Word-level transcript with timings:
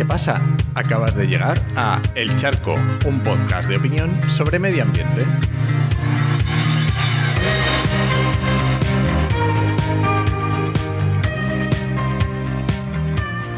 ¿Qué 0.00 0.06
pasa? 0.06 0.40
Acabas 0.74 1.14
de 1.14 1.26
llegar 1.26 1.60
a 1.76 2.00
El 2.14 2.34
Charco, 2.36 2.74
un 3.06 3.20
podcast 3.20 3.68
de 3.68 3.76
opinión 3.76 4.10
sobre 4.30 4.58
medio 4.58 4.82
ambiente. 4.82 5.26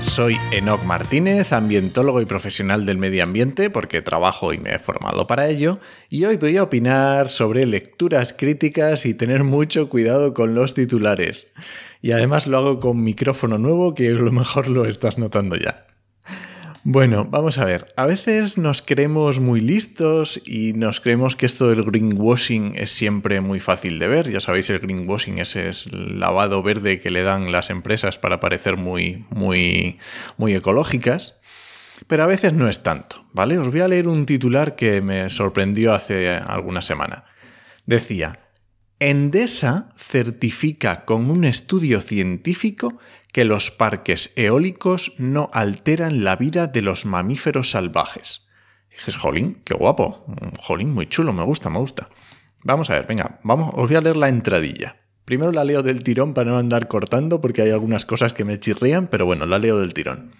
Soy 0.00 0.36
Enoc 0.50 0.82
Martínez, 0.82 1.52
ambientólogo 1.52 2.20
y 2.20 2.25
profesional 2.25 2.86
del 2.86 2.98
medio 2.98 3.22
ambiente, 3.22 3.71
porque 3.71 4.02
trabajo 4.02 4.52
y 4.52 4.58
me 4.58 4.74
he 4.74 4.79
formado 4.80 5.29
para 5.29 5.46
ello, 5.46 5.79
y 6.11 6.24
hoy 6.24 6.38
voy 6.38 6.57
a 6.57 6.64
opinar 6.64 7.29
sobre 7.29 7.66
lecturas 7.66 8.32
críticas 8.36 9.07
y 9.07 9.14
tener 9.14 9.44
mucho 9.44 9.88
cuidado 9.88 10.35
con 10.35 10.57
los 10.57 10.74
titulares. 10.74 11.52
Y 12.00 12.11
además 12.11 12.49
lo 12.49 12.58
hago 12.58 12.80
con 12.80 13.04
micrófono 13.04 13.58
nuevo, 13.58 13.94
que 13.94 14.08
a 14.08 14.14
lo 14.14 14.32
mejor 14.32 14.66
lo 14.66 14.88
estás 14.88 15.18
notando 15.18 15.54
ya. 15.54 15.86
Bueno, 16.85 17.25
vamos 17.25 17.59
a 17.59 17.64
ver. 17.64 17.86
A 17.95 18.07
veces 18.07 18.59
nos 18.59 18.82
creemos 18.82 19.39
muy 19.39 19.61
listos 19.61 20.43
y 20.45 20.72
nos 20.72 21.00
creemos 21.00 21.36
que 21.36 21.46
esto 21.46 21.68
del 21.68 21.85
greenwashing 21.85 22.75
es 22.77 22.91
siempre 22.91 23.41
muy 23.41 23.61
fácil 23.61 24.00
de 24.00 24.08
ver. 24.08 24.29
Ya 24.29 24.41
sabéis, 24.41 24.68
el 24.68 24.81
greenwashing 24.81 25.39
es 25.39 25.55
el 25.55 26.18
lavado 26.18 26.61
verde 26.64 26.99
que 26.99 27.13
le 27.13 27.22
dan 27.22 27.53
las 27.53 27.71
empresas 27.71 28.18
para 28.18 28.41
parecer 28.41 28.77
muy, 28.77 29.25
muy, 29.31 30.00
muy 30.36 30.55
ecológicas. 30.55 31.39
Pero 32.08 32.25
a 32.25 32.27
veces 32.27 32.53
no 32.53 32.69
es 32.69 32.83
tanto, 32.83 33.25
¿vale? 33.33 33.58
Os 33.58 33.70
voy 33.70 33.80
a 33.80 33.86
leer 33.86 34.08
un 34.08 34.27
titular 34.27 34.75
que 34.75 35.00
me 35.00 35.30
sorprendió 35.30 35.94
hace 35.94 36.30
alguna 36.30 36.83
semana. 36.83 37.27
Decía, 37.86 38.41
Endesa 39.05 39.89
certifica 39.97 41.05
con 41.05 41.28
un 41.28 41.45
estudio 41.45 42.00
científico 42.00 42.98
que 43.33 43.45
los 43.45 43.72
parques 43.72 44.33
eólicos 44.36 45.17
no 45.19 45.48
alteran 45.53 46.22
la 46.22 46.36
vida 46.36 46.69
de 46.69 46.83
los 46.83 47.05
mamíferos 47.05 47.70
salvajes. 47.70 48.48
dices, 48.92 49.17
jolín, 49.17 49.61
qué 49.64 49.75
guapo, 49.75 50.25
jolín, 50.56 50.95
muy 50.95 51.08
chulo, 51.08 51.33
me 51.33 51.42
gusta, 51.42 51.69
me 51.69 51.80
gusta. 51.80 52.11
Vamos 52.62 52.91
a 52.91 52.95
ver, 52.95 53.08
venga, 53.08 53.41
vamos, 53.42 53.70
os 53.75 53.89
voy 53.89 53.97
a 53.97 54.00
leer 54.00 54.14
la 54.14 54.28
entradilla. 54.28 55.00
Primero 55.25 55.50
la 55.50 55.64
leo 55.64 55.83
del 55.83 56.05
tirón 56.05 56.33
para 56.33 56.53
no 56.53 56.58
andar 56.58 56.86
cortando 56.86 57.41
porque 57.41 57.62
hay 57.62 57.70
algunas 57.70 58.06
cosas 58.06 58.33
que 58.33 58.45
me 58.45 58.61
chirrían, 58.61 59.08
pero 59.08 59.27
bueno, 59.27 59.47
la 59.47 59.58
leo 59.58 59.80
del 59.80 59.95
tirón. 59.95 60.36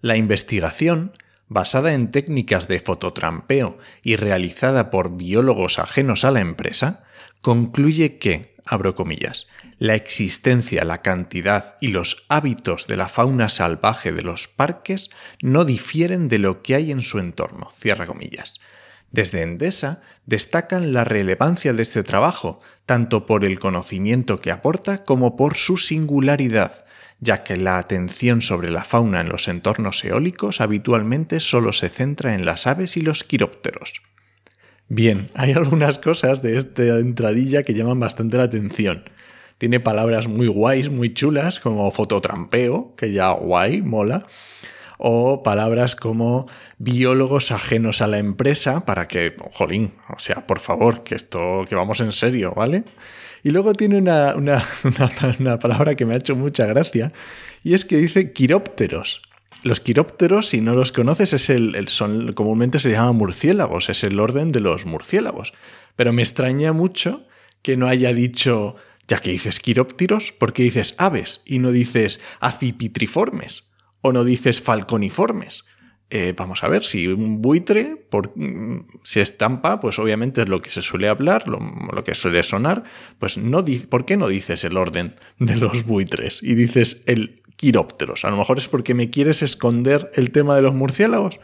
La 0.00 0.16
investigación 0.16 1.12
basada 1.50 1.92
en 1.92 2.10
técnicas 2.10 2.68
de 2.68 2.78
fototrampeo 2.78 3.76
y 4.02 4.16
realizada 4.16 4.88
por 4.88 5.16
biólogos 5.16 5.78
ajenos 5.78 6.24
a 6.24 6.30
la 6.30 6.40
empresa, 6.40 7.04
concluye 7.42 8.18
que, 8.18 8.54
abro 8.64 8.94
comillas, 8.94 9.48
la 9.78 9.96
existencia, 9.96 10.84
la 10.84 11.02
cantidad 11.02 11.74
y 11.80 11.88
los 11.88 12.24
hábitos 12.28 12.86
de 12.86 12.96
la 12.96 13.08
fauna 13.08 13.48
salvaje 13.48 14.12
de 14.12 14.22
los 14.22 14.46
parques 14.46 15.10
no 15.42 15.64
difieren 15.64 16.28
de 16.28 16.38
lo 16.38 16.62
que 16.62 16.76
hay 16.76 16.92
en 16.92 17.00
su 17.00 17.18
entorno, 17.18 17.72
cierra 17.78 18.06
comillas. 18.06 18.60
Desde 19.10 19.42
Endesa 19.42 20.02
destacan 20.26 20.92
la 20.92 21.02
relevancia 21.02 21.72
de 21.72 21.82
este 21.82 22.04
trabajo, 22.04 22.60
tanto 22.86 23.26
por 23.26 23.44
el 23.44 23.58
conocimiento 23.58 24.38
que 24.38 24.52
aporta 24.52 25.04
como 25.04 25.34
por 25.34 25.56
su 25.56 25.78
singularidad, 25.78 26.84
ya 27.20 27.42
que 27.44 27.56
la 27.56 27.78
atención 27.78 28.42
sobre 28.42 28.70
la 28.70 28.84
fauna 28.84 29.20
en 29.20 29.28
los 29.28 29.46
entornos 29.48 30.04
eólicos 30.04 30.60
habitualmente 30.60 31.40
solo 31.40 31.72
se 31.72 31.88
centra 31.88 32.34
en 32.34 32.44
las 32.44 32.66
aves 32.66 32.96
y 32.96 33.02
los 33.02 33.24
quirópteros. 33.24 34.02
Bien, 34.88 35.30
hay 35.34 35.52
algunas 35.52 35.98
cosas 35.98 36.42
de 36.42 36.56
esta 36.56 36.98
entradilla 36.98 37.62
que 37.62 37.74
llaman 37.74 38.00
bastante 38.00 38.36
la 38.36 38.44
atención. 38.44 39.04
Tiene 39.58 39.78
palabras 39.78 40.26
muy 40.26 40.46
guays, 40.46 40.90
muy 40.90 41.12
chulas, 41.12 41.60
como 41.60 41.90
fototrampeo, 41.90 42.94
que 42.96 43.12
ya 43.12 43.30
guay, 43.30 43.82
mola. 43.82 44.26
O 44.96 45.42
palabras 45.42 45.94
como 45.96 46.48
biólogos 46.78 47.52
ajenos 47.52 48.02
a 48.02 48.06
la 48.06 48.18
empresa, 48.18 48.84
para 48.86 49.06
que, 49.06 49.36
jolín, 49.52 49.92
o 50.08 50.18
sea, 50.18 50.46
por 50.46 50.60
favor, 50.60 51.04
que 51.04 51.14
esto, 51.14 51.62
que 51.68 51.74
vamos 51.74 52.00
en 52.00 52.12
serio, 52.12 52.52
¿vale? 52.56 52.84
Y 53.42 53.50
luego 53.50 53.72
tiene 53.72 53.98
una, 54.34 55.58
palabra 55.58 55.94
que 55.94 56.06
me 56.06 56.14
ha 56.14 56.18
hecho 56.18 56.36
mucha 56.36 56.66
gracia, 56.66 57.12
y 57.62 57.74
es 57.74 57.84
que 57.84 57.96
dice 57.96 58.32
quirópteros. 58.32 59.22
Los 59.62 59.80
quirópteros, 59.80 60.48
si 60.48 60.60
no 60.60 60.74
los 60.74 60.92
conoces, 60.92 61.34
es 61.34 61.50
el, 61.50 61.88
son, 61.88 62.32
comúnmente 62.32 62.78
se 62.78 62.90
llaman 62.90 63.16
murciélagos, 63.16 63.90
es 63.90 64.04
el 64.04 64.18
orden 64.18 64.52
de 64.52 64.60
los 64.60 64.86
murciélagos. 64.86 65.52
Pero 65.96 66.12
me 66.12 66.22
extraña 66.22 66.72
mucho 66.72 67.26
que 67.60 67.76
no 67.76 67.86
haya 67.86 68.14
dicho, 68.14 68.76
ya 69.06 69.18
que 69.18 69.30
dices 69.30 69.60
quirópteros, 69.60 70.32
¿por 70.32 70.54
qué 70.54 70.62
dices 70.62 70.94
aves 70.96 71.42
y 71.44 71.58
no 71.58 71.72
dices 71.72 72.20
acipitriformes? 72.40 73.64
O 74.00 74.12
no 74.12 74.24
dices 74.24 74.62
falconiformes. 74.62 75.64
Eh, 76.12 76.34
vamos 76.36 76.64
a 76.64 76.68
ver, 76.68 76.82
si 76.82 77.06
un 77.06 77.40
buitre 77.40 77.94
por, 78.10 78.34
se 79.04 79.20
estampa, 79.20 79.78
pues 79.78 79.96
obviamente 80.00 80.42
es 80.42 80.48
lo 80.48 80.60
que 80.60 80.68
se 80.68 80.82
suele 80.82 81.08
hablar, 81.08 81.46
lo, 81.46 82.02
que 82.02 82.16
suele 82.16 82.42
sonar, 82.42 82.82
pues 83.20 83.38
no 83.38 83.64
¿por 83.88 84.04
qué 84.04 84.16
no 84.16 84.26
dices 84.26 84.64
el 84.64 84.76
orden 84.76 85.14
de 85.38 85.54
los 85.54 85.84
buitres 85.84 86.42
y 86.42 86.56
dices 86.56 87.04
el 87.06 87.42
quirópteros? 87.54 88.24
A 88.24 88.30
lo 88.30 88.36
mejor 88.36 88.58
es 88.58 88.66
porque 88.66 88.92
me 88.92 89.10
quieres 89.10 89.42
esconder 89.42 90.10
el 90.14 90.32
tema 90.32 90.56
de 90.56 90.62
los 90.62 90.74
murciélagos. 90.74 91.38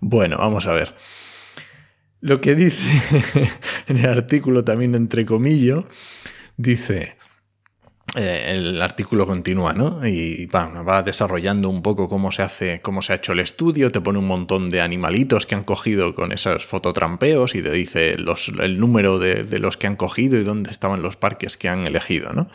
Bueno, 0.00 0.38
vamos 0.38 0.66
a 0.66 0.72
ver. 0.72 0.96
Lo 2.20 2.40
que 2.40 2.56
dice 2.56 2.84
en 3.86 3.98
el 3.98 4.06
artículo 4.06 4.64
también 4.64 4.96
entre 4.96 5.24
comillas, 5.24 5.84
dice, 6.56 7.16
eh, 8.16 8.54
el 8.56 8.82
artículo 8.82 9.24
continúa, 9.24 9.72
¿no? 9.72 10.04
Y 10.04 10.46
va 10.46 11.02
desarrollando 11.02 11.68
un 11.68 11.80
poco 11.80 12.08
cómo 12.08 12.32
se 12.32 12.42
hace, 12.42 12.80
cómo 12.80 13.02
se 13.02 13.12
ha 13.12 13.16
hecho 13.16 13.32
el 13.32 13.40
estudio, 13.40 13.92
te 13.92 14.00
pone 14.00 14.18
un 14.18 14.26
montón 14.26 14.68
de 14.68 14.80
animalitos 14.80 15.46
que 15.46 15.54
han 15.54 15.62
cogido 15.62 16.14
con 16.14 16.32
esos 16.32 16.66
fototrampeos 16.66 17.54
y 17.54 17.62
te 17.62 17.70
dice 17.70 18.12
el 18.12 18.80
número 18.80 19.18
de, 19.18 19.44
de, 19.44 19.58
los 19.60 19.76
que 19.76 19.86
han 19.86 19.94
cogido 19.94 20.38
y 20.38 20.44
dónde 20.44 20.72
estaban 20.72 21.02
los 21.02 21.16
parques 21.16 21.56
que 21.56 21.68
han 21.68 21.86
elegido, 21.86 22.32
¿no? 22.32 22.48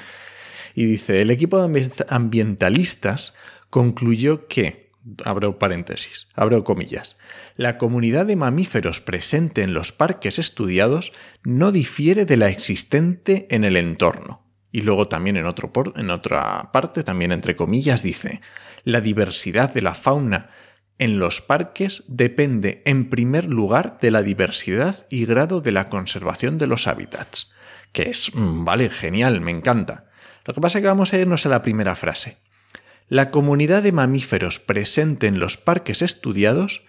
Y 0.73 0.85
dice, 0.85 1.21
el 1.21 1.31
equipo 1.31 1.65
de 1.65 1.89
ambientalistas 2.09 3.33
concluyó 3.69 4.47
que, 4.47 4.91
abro 5.23 5.57
paréntesis, 5.57 6.27
abro 6.35 6.65
comillas, 6.65 7.17
la 7.55 7.77
comunidad 7.77 8.25
de 8.25 8.35
mamíferos 8.35 8.99
presente 8.99 9.61
en 9.63 9.73
los 9.73 9.93
parques 9.93 10.37
estudiados 10.37 11.13
no 11.45 11.71
difiere 11.71 12.25
de 12.25 12.35
la 12.35 12.49
existente 12.49 13.47
en 13.49 13.63
el 13.63 13.77
entorno 13.77 14.44
y 14.75 14.81
luego 14.81 15.07
también 15.07 15.37
en, 15.37 15.45
otro 15.45 15.71
en 15.95 16.09
otra 16.09 16.69
parte, 16.73 17.05
también 17.05 17.31
entre 17.31 17.55
comillas, 17.55 18.03
dice, 18.03 18.41
la 18.83 18.99
diversidad 18.99 19.73
de 19.73 19.81
la 19.81 19.93
fauna 19.93 20.49
en 20.97 21.17
los 21.17 21.39
parques 21.39 22.03
depende 22.09 22.81
en 22.85 23.09
primer 23.09 23.45
lugar 23.45 23.99
de 24.01 24.11
la 24.11 24.21
diversidad 24.21 25.07
y 25.09 25.25
grado 25.25 25.61
de 25.61 25.71
la 25.71 25.87
conservación 25.87 26.57
de 26.57 26.67
los 26.67 26.87
hábitats. 26.87 27.53
Que 27.93 28.09
es, 28.09 28.35
mm, 28.35 28.65
vale, 28.65 28.89
genial, 28.89 29.39
me 29.39 29.51
encanta. 29.51 30.09
Lo 30.43 30.53
que 30.53 30.59
pasa 30.59 30.79
es 30.79 30.81
que 30.81 30.89
vamos 30.89 31.13
a 31.13 31.19
irnos 31.19 31.45
a 31.45 31.49
la 31.49 31.61
primera 31.61 31.95
frase. 31.95 32.35
La 33.07 33.31
comunidad 33.31 33.81
de 33.81 33.93
mamíferos 33.93 34.59
presente 34.59 35.27
en 35.27 35.39
los 35.39 35.55
parques 35.55 36.01
estudiados 36.01 36.83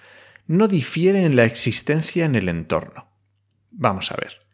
no 0.48 0.66
difiere 0.66 1.22
en 1.22 1.36
la 1.36 1.44
existencia 1.44 2.24
en 2.24 2.34
el 2.34 2.48
entorno. 2.48 3.12
Vamos 3.70 4.10
a 4.10 4.16
ver. 4.16 4.44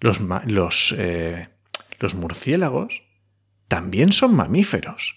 Los, 0.00 0.20
los 0.46 0.94
eh, 0.96 1.48
los 1.98 2.14
murciélagos 2.14 3.02
también 3.68 4.12
son 4.12 4.34
mamíferos. 4.34 5.16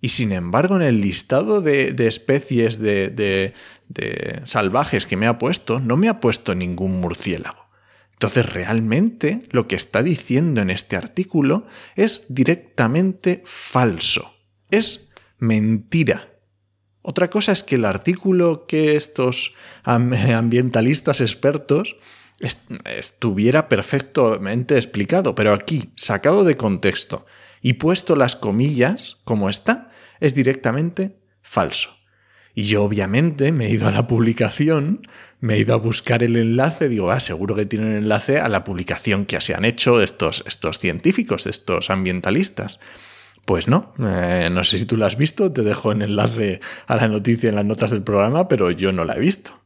Y 0.00 0.10
sin 0.10 0.32
embargo, 0.32 0.76
en 0.76 0.82
el 0.82 1.00
listado 1.00 1.60
de, 1.60 1.94
especies 2.06 2.78
de, 2.78 3.54
salvajes 4.44 5.06
que 5.06 5.16
me 5.16 5.26
ha 5.26 5.38
puesto, 5.38 5.80
no 5.80 5.96
me 5.96 6.08
ha 6.08 6.20
puesto 6.20 6.54
ningún 6.54 7.00
murciélago. 7.00 7.68
Entonces, 8.12 8.46
realmente 8.46 9.42
lo 9.50 9.66
que 9.66 9.76
está 9.76 10.02
diciendo 10.02 10.60
en 10.60 10.70
este 10.70 10.96
artículo 10.96 11.66
es 11.96 12.26
directamente 12.28 13.42
falso. 13.44 14.34
Es 14.70 15.10
mentira. 15.38 16.28
Otra 17.02 17.30
cosa 17.30 17.52
es 17.52 17.62
que 17.62 17.76
el 17.76 17.84
artículo 17.84 18.66
que 18.66 18.96
estos 18.96 19.54
ambientalistas 19.82 21.20
expertos 21.20 21.96
estuviera 22.40 23.68
perfectamente 23.68 24.76
explicado, 24.76 25.34
pero 25.34 25.52
aquí, 25.52 25.90
sacado 25.96 26.44
de 26.44 26.56
contexto 26.56 27.26
y 27.60 27.74
puesto 27.74 28.14
las 28.16 28.36
comillas 28.36 29.18
como 29.24 29.48
está, 29.48 29.90
es 30.20 30.34
directamente 30.34 31.16
falso. 31.42 31.98
Y 32.54 32.64
yo 32.64 32.82
obviamente 32.82 33.52
me 33.52 33.66
he 33.66 33.70
ido 33.70 33.86
a 33.86 33.92
la 33.92 34.06
publicación, 34.06 35.06
me 35.40 35.54
he 35.54 35.58
ido 35.60 35.74
a 35.74 35.78
buscar 35.78 36.22
el 36.22 36.36
enlace, 36.36 36.88
digo, 36.88 37.10
ah, 37.10 37.20
seguro 37.20 37.54
que 37.54 37.66
tienen 37.66 37.94
enlace 37.94 38.40
a 38.40 38.48
la 38.48 38.64
publicación 38.64 39.26
que 39.26 39.40
se 39.40 39.54
han 39.54 39.64
hecho 39.64 40.02
estos, 40.02 40.42
estos 40.46 40.78
científicos, 40.78 41.46
estos 41.46 41.90
ambientalistas. 41.90 42.80
Pues 43.44 43.68
no, 43.68 43.94
eh, 44.00 44.48
no 44.50 44.64
sé 44.64 44.78
si 44.78 44.86
tú 44.86 44.96
lo 44.96 45.06
has 45.06 45.16
visto, 45.16 45.52
te 45.52 45.62
dejo 45.62 45.92
el 45.92 46.02
enlace 46.02 46.60
a 46.86 46.96
la 46.96 47.08
noticia 47.08 47.48
en 47.48 47.54
las 47.54 47.64
notas 47.64 47.92
del 47.92 48.02
programa, 48.02 48.48
pero 48.48 48.70
yo 48.72 48.92
no 48.92 49.04
la 49.04 49.14
he 49.14 49.20
visto. 49.20 49.58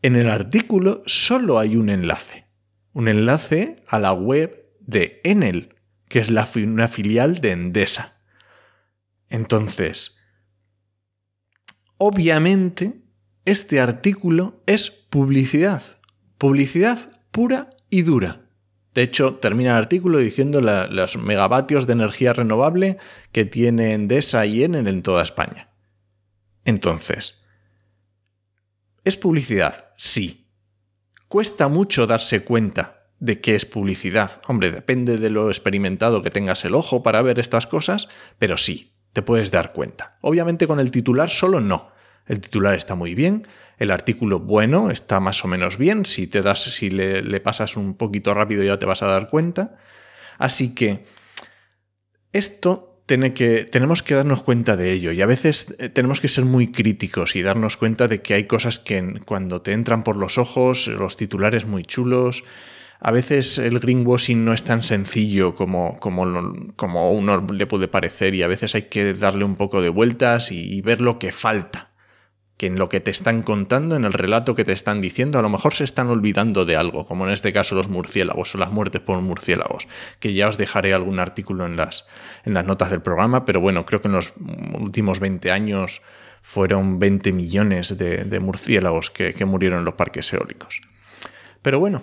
En 0.00 0.14
el 0.14 0.30
artículo 0.30 1.02
solo 1.06 1.58
hay 1.58 1.76
un 1.76 1.88
enlace, 1.88 2.46
un 2.92 3.08
enlace 3.08 3.76
a 3.88 3.98
la 3.98 4.12
web 4.12 4.64
de 4.80 5.20
Enel, 5.24 5.74
que 6.08 6.20
es 6.20 6.30
una 6.56 6.88
filial 6.88 7.40
de 7.40 7.50
Endesa. 7.50 8.22
Entonces, 9.28 10.18
obviamente 11.96 13.02
este 13.44 13.80
artículo 13.80 14.62
es 14.66 14.90
publicidad. 14.90 15.82
Publicidad 16.38 17.22
pura 17.30 17.70
y 17.90 18.02
dura. 18.02 18.42
De 18.94 19.02
hecho, 19.02 19.34
termina 19.36 19.70
el 19.70 19.76
artículo 19.76 20.18
diciendo 20.18 20.60
los 20.60 21.16
megavatios 21.16 21.86
de 21.86 21.92
energía 21.94 22.32
renovable 22.32 22.98
que 23.32 23.44
tiene 23.44 23.94
Endesa 23.94 24.46
y 24.46 24.64
Enel 24.64 24.86
en 24.86 25.02
toda 25.02 25.22
España. 25.22 25.70
Entonces, 26.64 27.44
¿es 29.04 29.16
publicidad? 29.16 29.87
Sí. 29.98 30.46
Cuesta 31.26 31.66
mucho 31.66 32.06
darse 32.06 32.44
cuenta 32.44 33.08
de 33.18 33.40
qué 33.40 33.56
es 33.56 33.66
publicidad. 33.66 34.40
Hombre, 34.46 34.70
depende 34.70 35.18
de 35.18 35.28
lo 35.28 35.48
experimentado 35.48 36.22
que 36.22 36.30
tengas 36.30 36.64
el 36.64 36.76
ojo 36.76 37.02
para 37.02 37.20
ver 37.20 37.40
estas 37.40 37.66
cosas, 37.66 38.08
pero 38.38 38.56
sí, 38.56 38.92
te 39.12 39.22
puedes 39.22 39.50
dar 39.50 39.72
cuenta. 39.72 40.16
Obviamente 40.20 40.68
con 40.68 40.78
el 40.78 40.92
titular 40.92 41.30
solo 41.30 41.58
no. 41.60 41.90
El 42.26 42.40
titular 42.40 42.74
está 42.74 42.94
muy 42.94 43.16
bien, 43.16 43.46
el 43.76 43.90
artículo 43.90 44.38
bueno 44.38 44.90
está 44.92 45.18
más 45.18 45.44
o 45.44 45.48
menos 45.48 45.78
bien, 45.78 46.04
si 46.04 46.28
te 46.28 46.42
das 46.42 46.62
si 46.62 46.90
le, 46.90 47.40
pasas 47.40 47.76
un 47.76 47.94
poquito 47.94 48.34
rápido 48.34 48.62
ya 48.62 48.78
te 48.78 48.86
vas 48.86 49.02
a 49.02 49.06
dar 49.06 49.28
cuenta. 49.28 49.78
Así 50.38 50.76
que 50.76 51.06
esto 52.32 52.87
tiene 53.08 53.32
que, 53.32 53.64
tenemos 53.64 54.02
que 54.02 54.14
darnos 54.14 54.42
cuenta 54.42 54.76
de 54.76 54.92
ello. 54.92 55.10
Y 55.12 55.22
a 55.22 55.26
veces 55.26 55.74
eh, 55.78 55.88
tenemos 55.88 56.20
que 56.20 56.28
ser 56.28 56.44
muy 56.44 56.70
críticos 56.70 57.34
y 57.34 57.42
darnos 57.42 57.78
cuenta 57.78 58.06
de 58.06 58.20
que 58.20 58.34
hay 58.34 58.44
cosas 58.44 58.78
que 58.78 59.20
cuando 59.24 59.62
te 59.62 59.72
entran 59.72 60.04
por 60.04 60.16
los 60.16 60.36
ojos, 60.36 60.86
los 60.86 61.16
titulares 61.16 61.66
muy 61.66 61.84
chulos, 61.84 62.44
a 63.00 63.10
veces 63.10 63.58
el 63.58 63.80
greenwashing 63.80 64.44
no 64.44 64.52
es 64.52 64.62
tan 64.62 64.82
sencillo 64.82 65.54
como, 65.54 65.98
como, 65.98 66.52
como 66.76 67.12
uno 67.12 67.46
le 67.50 67.66
puede 67.66 67.88
parecer 67.88 68.34
y 68.34 68.42
a 68.42 68.48
veces 68.48 68.74
hay 68.74 68.82
que 68.82 69.14
darle 69.14 69.44
un 69.44 69.56
poco 69.56 69.80
de 69.80 69.88
vueltas 69.88 70.52
y 70.52 70.80
ver 70.82 71.00
lo 71.00 71.18
que 71.18 71.32
falta 71.32 71.87
que 72.58 72.66
en 72.66 72.76
lo 72.76 72.88
que 72.88 72.98
te 72.98 73.12
están 73.12 73.42
contando, 73.42 73.94
en 73.94 74.04
el 74.04 74.12
relato 74.12 74.56
que 74.56 74.64
te 74.64 74.72
están 74.72 75.00
diciendo, 75.00 75.38
a 75.38 75.42
lo 75.42 75.48
mejor 75.48 75.74
se 75.74 75.84
están 75.84 76.08
olvidando 76.08 76.64
de 76.64 76.76
algo, 76.76 77.06
como 77.06 77.24
en 77.24 77.32
este 77.32 77.52
caso 77.52 77.76
los 77.76 77.88
murciélagos 77.88 78.54
o 78.54 78.58
las 78.58 78.72
muertes 78.72 79.00
por 79.00 79.20
murciélagos, 79.20 79.86
que 80.18 80.34
ya 80.34 80.48
os 80.48 80.58
dejaré 80.58 80.92
algún 80.92 81.20
artículo 81.20 81.66
en 81.66 81.76
las, 81.76 82.08
en 82.44 82.54
las 82.54 82.66
notas 82.66 82.90
del 82.90 83.00
programa, 83.00 83.44
pero 83.44 83.60
bueno, 83.60 83.86
creo 83.86 84.02
que 84.02 84.08
en 84.08 84.14
los 84.14 84.34
últimos 84.74 85.20
20 85.20 85.52
años 85.52 86.02
fueron 86.42 86.98
20 86.98 87.32
millones 87.32 87.96
de, 87.96 88.40
murciélagos 88.40 89.10
que, 89.10 89.34
que 89.34 89.44
murieron 89.44 89.78
en 89.78 89.84
los 89.84 89.94
parques 89.94 90.32
eólicos. 90.32 90.80
Pero 91.62 91.78
bueno, 91.78 92.02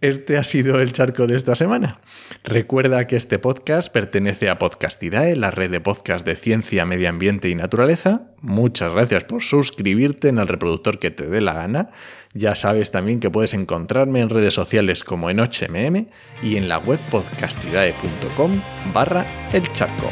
este 0.00 0.38
ha 0.38 0.44
sido 0.44 0.80
el 0.80 0.92
charco 0.92 1.26
de 1.26 1.36
esta 1.36 1.56
semana. 1.56 2.00
Recuerda 2.44 3.06
que 3.06 3.16
este 3.16 3.38
podcast 3.38 3.92
pertenece 3.92 4.48
a 4.48 4.58
Podcastidae, 4.58 5.34
la 5.36 5.50
red 5.50 5.70
de 5.70 5.80
podcast 5.80 6.24
de 6.24 6.36
ciencia, 6.36 6.84
medio 6.84 7.08
ambiente 7.08 7.48
y 7.48 7.54
naturaleza. 7.54 8.22
Muchas 8.40 8.94
gracias 8.94 9.24
por 9.24 9.42
suscribirte 9.42 10.28
en 10.28 10.38
el 10.38 10.46
reproductor 10.46 10.98
que 10.98 11.10
te 11.10 11.26
dé 11.26 11.40
la 11.40 11.54
gana. 11.54 11.90
Ya 12.32 12.54
sabes 12.54 12.90
también 12.90 13.18
que 13.20 13.30
puedes 13.30 13.54
encontrarme 13.54 14.20
en 14.20 14.30
redes 14.30 14.54
sociales 14.54 15.02
como 15.02 15.30
en 15.30 15.40
HMM 15.40 16.06
y 16.42 16.56
en 16.56 16.68
la 16.68 16.78
web 16.78 17.00
podcastidae.com 17.10 18.60
barra 18.92 19.26
el 19.52 19.72
charco. 19.72 20.10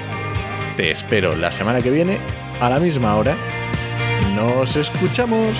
Te 0.77 0.91
espero 0.91 1.37
la 1.37 1.53
semana 1.53 1.81
que 1.81 1.91
viene 1.91 2.19
a 2.61 2.69
la 2.69 2.79
misma 2.79 3.17
hora. 3.17 3.37
Nos 4.35 4.77
escuchamos. 4.77 5.57